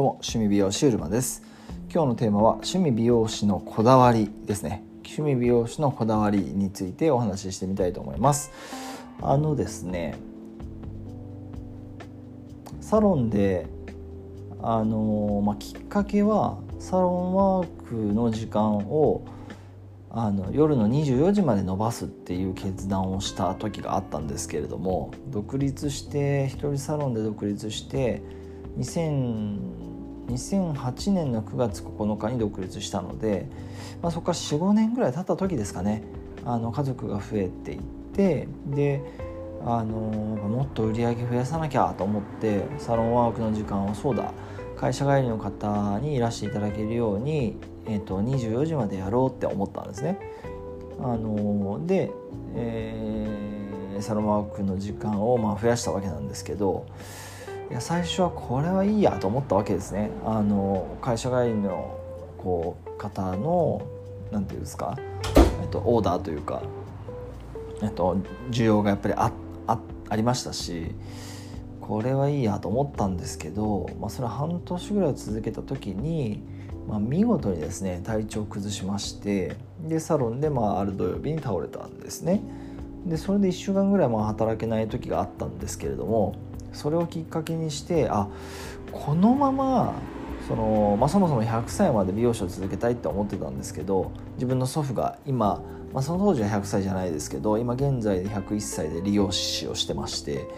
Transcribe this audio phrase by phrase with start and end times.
[0.00, 1.42] どうも趣味美容師うるまです。
[1.92, 4.82] 今日のテーマは趣味美容師のこだわりですね。
[5.04, 8.50] 趣味美容師のこだわりについてお話ししてみたいと思います。
[9.20, 10.14] あのですね
[12.80, 13.66] サロンで
[14.62, 19.26] あのまあ、きっかけはサロンワークの時間を
[20.08, 28.22] あの夜の24時まで伸ばすっていう決断をした時があったんですけれども独立して一人サロンで独立して
[30.32, 33.48] 2008年の9月9日に独立したので、
[34.02, 36.02] まあ、そこから45年ぐらい経った時ですかね
[36.44, 37.80] あの家族が増えていっ
[38.14, 39.02] てで
[39.64, 44.32] あのもっと売り上げ増やさなきゃと思ってサロンワークの時間をそうだ
[44.76, 50.18] 会社帰りの方にいらしていただけるように、えーと、24時までやろうって思ったんですね。
[50.98, 52.10] あので、
[52.54, 56.86] えー、サロンワークの時間をまあ増やしたわけなんですけど
[57.70, 60.10] いや最初はこれはいいやと思ったわけですね。
[60.24, 61.96] あの会社帰りの
[62.36, 63.82] こう方の
[64.32, 64.98] 何て言うんですか、
[65.62, 66.62] えっと、オーダーというか、
[67.80, 68.16] えっと、
[68.50, 69.32] 需要がやっぱりあ
[69.68, 70.94] あありましたし
[71.80, 76.42] これはいいやと思ったんですけど、まあ、それ半年ぐらい続けた時に、
[76.88, 82.42] まあ、見事にですね体調を崩しましてでサロンでまあある土曜日に倒れたんですね。
[83.06, 88.28] でそれで1週間ぐらいまあ働けない時があったんですけれどもそれをきっかけにしてあ
[88.92, 89.94] このまま
[90.48, 100.48] その、まあ、そもそも100歳まで美容師を続けたいって思ってたんですけど自分の祖父が今、まあ、その当時は100歳じゃないですけど今現在で101歳で理容師をしてまして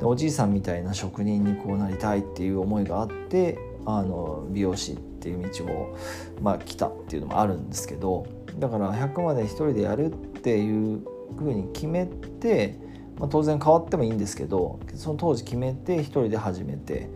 [0.00, 5.96] でおじいさんみたいな職人にこうなりたいっていう思いがあってあの美容師っていう道を、
[6.42, 8.26] まあ、来たっていうのもあるんですけど
[8.58, 11.00] だから100まで一人でやるっていう
[11.36, 12.78] ふうに決めて
[13.18, 17.08] まあ、当然変わってもいいんですけどその当時決めて一人で始めて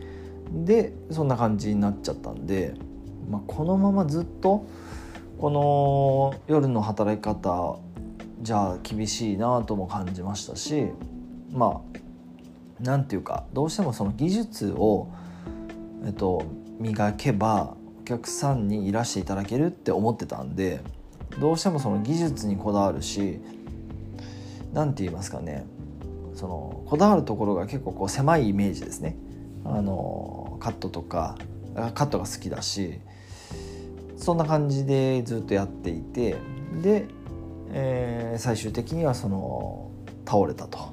[0.50, 2.75] でそんな感じになっちゃったんで、
[3.31, 4.67] まあ、このままずっと
[5.39, 7.79] この夜の働き方
[8.42, 10.86] じゃあ厳しいなとも感じましたし
[11.51, 11.98] まあ
[12.80, 15.08] 何て言うかどうしてもその技術を、
[16.05, 16.45] えっと、
[16.80, 20.80] 磨けばお客さんにいらしていただけるって思ってたんで
[21.40, 23.40] どうしてもその技術にこだわるし
[24.73, 25.64] 何て言いますかね
[26.42, 29.17] そのこだわるところが結構こう狭いイメージですね。
[29.64, 31.36] あのカットとか
[31.95, 32.98] カットが好きだし
[34.17, 36.35] そんな感じでずっとやっていて
[36.83, 37.07] で、
[37.70, 39.92] えー、最終的にはその
[40.27, 40.91] 倒れたと。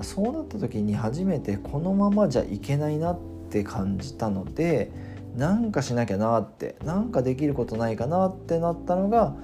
[0.00, 3.18] そうなった時に初めてこのままじゃいけないなっ
[3.50, 4.90] て感じたので
[5.36, 9.36] なんかしなきゃなってなんかできることないかなってなったのが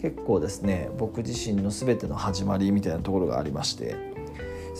[0.00, 4.09] 結構ですね僕自身の全ての始まりみたいなところがありまして。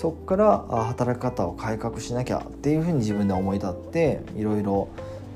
[0.01, 4.89] そこから働き方を改革しなきゃっていうふうに自分で思い立っていろいろ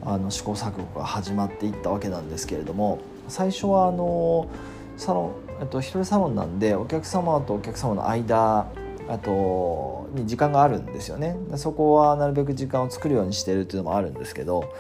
[0.03, 2.99] あの試行錯誤が始まっていったわけなんですけれども
[3.29, 4.49] 最初はあの
[4.97, 8.67] サロン、えっと、一人サロンなんでお客様とお客様の間
[9.07, 11.37] あとに時間があるんですよね。
[11.57, 14.73] そこはなるべく時間を作るようにしてるっていうのもあるんですけど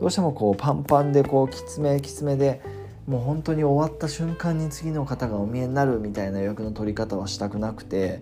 [0.00, 2.60] どうしてもこうパンパンでこうきつめきつめで
[3.06, 8.20] もう本当に終わった瞬間に次の方がお見えになるみたいな予約の取り方はしたくなくて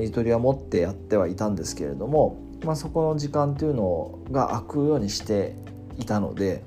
[0.00, 5.54] ゆとりは持ってやってはいたんですけれども、まあ、そこの時間というのが空くようにして
[5.98, 6.64] いたので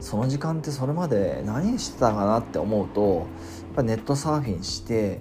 [0.00, 3.26] その時間ってそれまで何してたかなって思うとやっ
[3.76, 5.20] ぱネットサーフィンして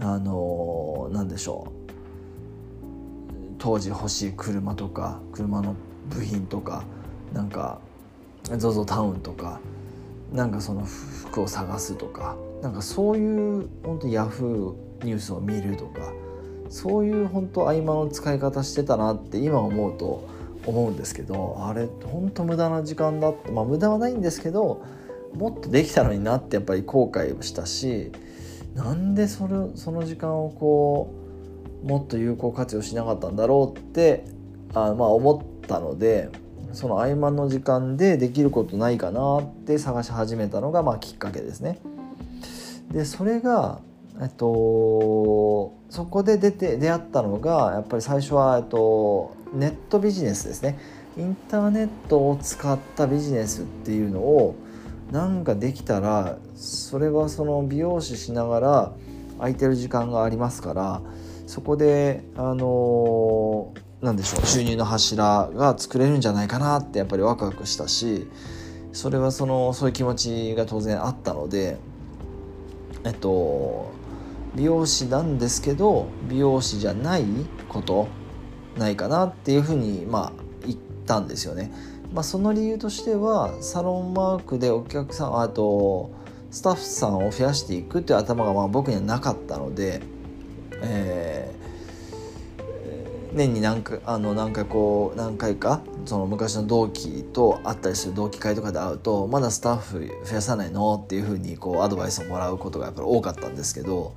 [0.00, 1.76] あの何でしょう。
[3.58, 5.74] 当時欲しい車とか車の
[6.10, 6.84] 部品とか
[7.32, 7.80] なんか
[8.44, 9.60] ZOZO タウンとか
[10.32, 16.12] なんかその服を探すとかなんかそういう本当ヤフーニュースを見るとか
[16.68, 20.28] そういう本当合間の使い方してたなって今思うと
[20.66, 24.82] 思うんですけどあれ本当無駄な時間だってまあ無駄はないんですけど
[25.34, 28.12] もっとできたのになってやっぱり後悔をしたし
[28.74, 31.14] なんでそれその時間をこ
[31.84, 34.24] うもっと有効活用しなかったんだろうって
[34.74, 36.30] あまあ思ったので
[36.72, 41.78] その合間の時間でできることないかなって探し始めたのがまあきっかけですね。
[42.92, 43.80] でそれが
[44.20, 50.78] えっと、そこで出て出会ったのがやっぱり最初は、えっと、ネットビジネスですね。
[51.18, 54.54] インターネットを使ったビジネスっていうのを
[55.10, 58.92] なんかできたらそれはその美容師しながら
[59.38, 61.00] 空いてる時間がありますから
[61.46, 63.72] そこであの
[64.02, 68.26] なんでしょう収入の柱が作れるんじゃないかなってやっぱりワクワクしたし
[68.92, 71.78] それはそのそういう気持ちが当然あったので
[73.04, 73.90] えっと
[74.56, 77.24] 美容師なんですけど美容師じゃない
[77.68, 78.08] こと
[78.76, 80.46] ないかなっていうふうにまあ
[81.06, 81.72] たんですよね。
[82.12, 86.10] まあ、その理由としてはサロンマークでお客さんあと
[86.50, 90.00] スタッフさんを増やしていくっていう頭がまあ僕にはなかったので、
[90.82, 91.55] えー、
[93.36, 104.14] 年に何回あの何回こう何回かその昔の同期と会ったりする同期会とかで会うとまだスタッフ増やさないのっていうふうにこうアドバイスをもらうことがやっぱり多かったんですけど、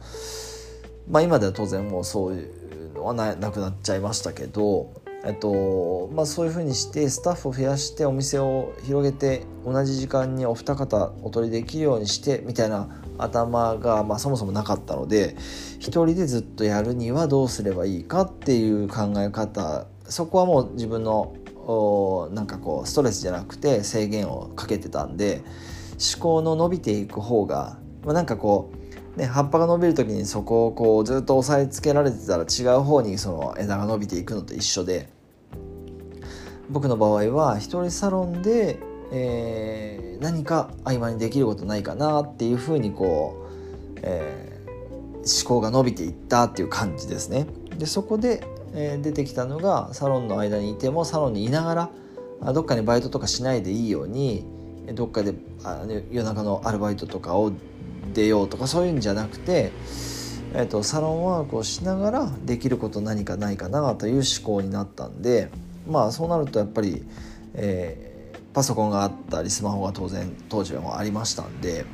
[1.09, 12.87] まあ、今では当然もうそういうのはなくなっちゃいましたけどえっとまあ、そういうふうにしてスタッフを増やしてお店を広げて同じ時間にお二方お取りできるようにしてみたいな
[13.19, 15.35] 頭が、まあ、そもそもなかったので
[15.79, 21.35] 一人でずっとやるにはどうすればいいかっていう考え方そこはもう自分の
[22.31, 25.43] なんかこうストレスじゃなくて制限をかけてたんで
[26.13, 28.79] 思考の伸びていく方が、まあ、なんかこう
[29.19, 35.09] ね、葉っぱが伸びる時にそこをこうずっと押さえつけられてたら違う方にその枝が伸びていくのと一緒で
[36.69, 38.79] 僕の場合は一人サロンで、
[39.11, 43.47] えー、何か合間にできることないかなっていうふうにこ
[43.95, 47.47] う、えー、思考が伸びていったっていう感じですね。
[47.77, 51.89] でそこで、えー、出てきたのがサロンの間にいてもサロンにいなが
[52.41, 54.45] らどっかにバイトとかしないでいいように
[54.93, 55.33] どっかで
[55.63, 57.51] あ夜中のアルバイトとかを
[58.13, 59.71] 出ようとかそういうんじゃなくて、
[60.53, 65.49] えーと、とサロンワークをしながらできること何かないかなという思考になったんで。
[65.89, 67.03] まあそうなるとやっぱり、
[67.55, 68.08] えー、
[68.53, 71.85] パソコンがあったりスマホが当然当時はありましたんで、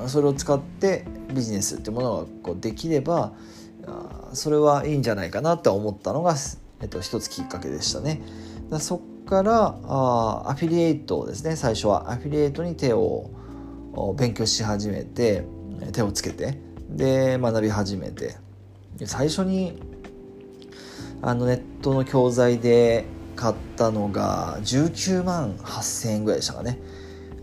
[0.00, 3.32] うん、それを使ってビジネスってものがこうできれば
[4.32, 6.36] それはいいんじゃないかなと思ったのが、
[6.80, 8.22] えっと、一つきっかけでしたね。
[8.70, 13.30] だそっからあアフィリエイトですね最初はアフィリエイトに手を
[14.16, 15.44] 勉強し始めて
[15.92, 16.58] 手をつけて
[16.88, 18.36] で学び始めて
[19.04, 19.80] 最初に
[21.20, 23.04] あのネットの教材で
[23.42, 26.78] 買ったのが19万8000円ぐらいでしたかね。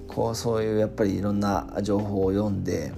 [0.08, 2.94] こうそういうやっぱりいろんな情報を読んで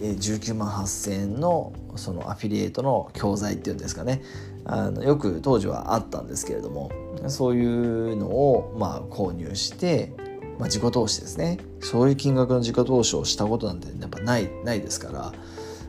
[0.00, 4.22] 19万8000円のそのアフィリエイトの教材っていうんですかね。
[4.64, 6.92] あのよく当時はあったんですけれども
[7.26, 10.12] そういうのをまあ購入して、
[10.60, 11.58] まあ、自己投資ですね。
[11.80, 15.32] そういう金額の自己投資をしたことなんてやっぱないないですから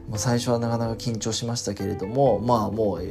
[0.10, 3.04] もう最初はなかなか緊張しましたけれどもまあもう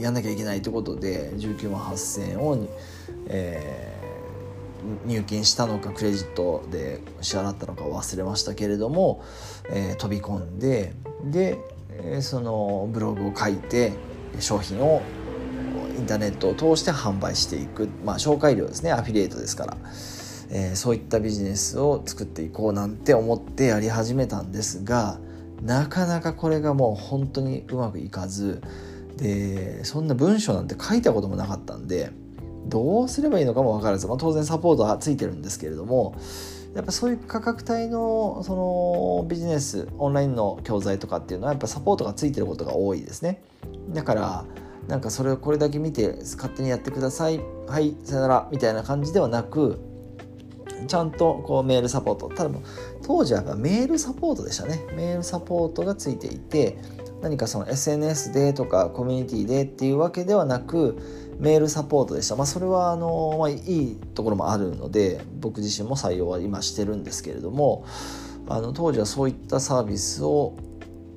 [0.00, 2.68] やんなきゃいけないということで19万8000円を、
[3.26, 9.22] えー、入金したのかクレジットで支払ったのか忘れましたけれども、
[9.70, 10.94] えー、飛び込んで
[11.24, 11.58] で、
[12.20, 13.92] そのブログを書いて
[14.40, 15.02] 商品を
[15.96, 18.92] インターネットを通して販売していく、まあ、紹介料ですね。
[18.92, 19.76] アフィリエイトですから、
[20.50, 25.18] えー、そういったビジネスを作っていこうなんて思ってやり始めたんですが
[25.62, 28.60] なかなかこれがもう本当にうまくいかず
[29.16, 32.10] でそんな文章なんて書いたこともなかったんで
[32.66, 36.16] どうすればいいのかも分からず、まあ、当然サポートはついてるんですけれども
[36.74, 43.42] やっぱそういう価格帯のそのビジネスオンラインの教材とかっていうのはやっぱサポートがついてることが多いですね。
[43.90, 44.44] だから
[44.88, 47.40] なんかそれをこれだけ見て勝手にやってください。
[47.68, 49.78] はいさよならみたいな感じではなく
[50.88, 52.28] ちゃんとこうメールサポート。
[52.28, 52.50] ただ
[53.06, 54.84] 当時はメールサポートでしたね。
[54.96, 56.76] メールサポートがついていて
[57.24, 60.98] 何かその SNS でとかコミュニティでっていうわけではなく
[61.38, 67.86] メールサポートでした、まあ、それはあの、まあ、いいところもあるので僕自身も採用は今してるんですけれども
[68.46, 70.54] あの当時はそういったサービスを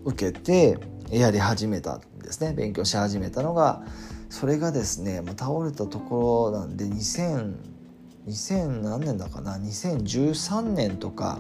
[0.05, 0.79] 受けて
[1.11, 2.53] やり始めたんですね。
[2.53, 3.83] 勉強し始めたのが
[4.29, 7.53] それがですね、まあ、倒れたところなんで2000
[8.27, 11.39] 2000何年だかな？2013年とか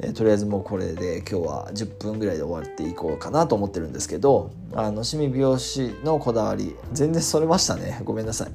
[0.00, 8.00] えー、とりあえずもうこれで今日は10分ぐらいで終わっていこうかなと思ってるんですけどあの趣味美容師のこだわり全然それましたね。
[8.04, 8.48] ごめんなさい。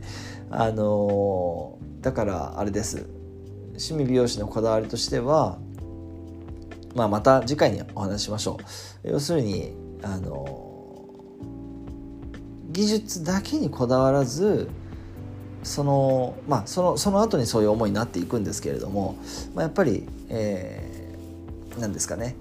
[0.51, 3.05] あのー、だからあれです。
[3.71, 5.57] 趣味美容師のこだわりとしては、
[6.95, 8.57] まあ、また次回にお話ししましょ
[9.05, 9.09] う。
[9.09, 10.69] 要するにあの
[12.71, 14.69] 技術だけにこだわらず
[15.63, 19.17] そのまあそのその後にそういう思いになっていくんですけれども、
[19.53, 20.88] まあ、やっぱり、えー、
[21.79, 22.35] なんですかね。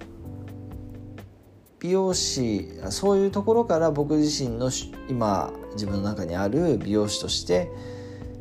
[1.80, 4.71] 美容師そういうところから僕自身の
[5.09, 7.71] 今自分の中にある美容師として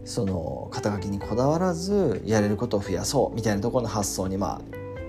[0.06, 4.62] その肩書きにこだわらずやれることを増やそうみたいなところの発想にまあ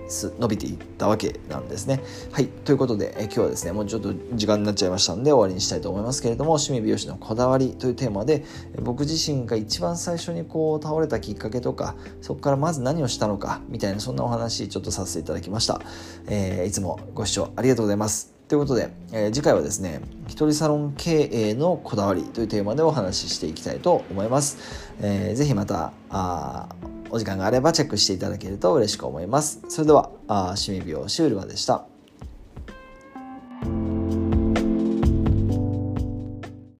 [0.08, 2.00] 伸びていったわけなんですね。
[2.32, 2.46] はい。
[2.48, 8.44] ということで、え今日はですね、もうちょっと時間になっちゃいましたんで終わりにしたいと思いますけれども、趣味美容師のこだわりというテーマで、
[8.82, 15.80] 僕自身が一番最初にこう倒れたきっかけとか、そこからまず何をしたのか、みたいなそんなお話ちょっとさせていただきました。
[16.26, 18.38] えー、いつもご視聴ありがとうございます。
[18.48, 24.56] ということで、えー、次回はですね、一人サロン経営のこだわりというテーマでお話ししていきたいと思います。
[25.02, 26.74] えー、ぜひまた、あ
[27.10, 29.62] お時間があればチェックしていただけると嬉しく思います。
[29.68, 31.97] それでは、あ趣味美容シュールマでした。